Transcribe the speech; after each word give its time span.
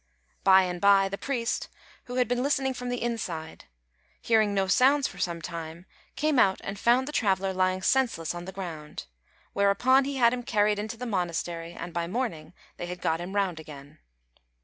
By 0.43 0.63
and 0.63 0.81
by 0.81 1.09
the 1.09 1.17
priest, 1.19 1.69
who 2.05 2.15
had 2.15 2.27
been 2.27 2.41
listening 2.41 2.73
from 2.73 2.89
the 2.89 3.03
inside, 3.03 3.65
hearing 4.19 4.51
no 4.51 4.65
sounds 4.65 5.07
for 5.07 5.19
some 5.19 5.43
time, 5.43 5.85
came 6.15 6.39
out 6.39 6.59
and 6.63 6.79
found 6.79 7.07
the 7.07 7.11
traveller 7.11 7.53
lying 7.53 7.83
senseless 7.83 8.33
on 8.33 8.45
the 8.45 8.51
ground; 8.51 9.05
whereupon 9.53 10.05
he 10.05 10.15
had 10.15 10.33
him 10.33 10.41
carried 10.41 10.79
into 10.79 10.97
the 10.97 11.05
monastery, 11.05 11.73
and 11.73 11.93
by 11.93 12.07
morning 12.07 12.53
they 12.77 12.87
had 12.87 12.99
got 12.99 13.21
him 13.21 13.35
round 13.35 13.59
again. 13.59 13.99